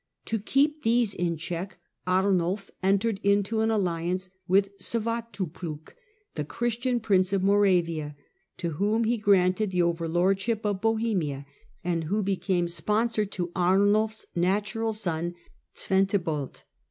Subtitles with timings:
[0.25, 5.93] To keep these in check Arnulf entered into an alliance with Suatopluk,
[6.33, 8.15] the Christian Prince of Moravia,
[8.57, 11.45] to whom he granted the overlordship of Bohemia,
[11.83, 15.35] and who became sponsor to Arnulf 's natural son
[15.75, 16.63] Zwentibold.